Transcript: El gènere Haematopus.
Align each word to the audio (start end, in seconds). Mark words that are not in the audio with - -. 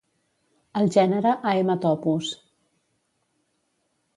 El 0.79 0.87
gènere 0.95 1.33
Haematopus. 1.51 2.33